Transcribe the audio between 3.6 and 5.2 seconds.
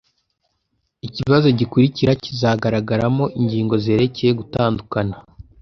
zerekeye gutandukana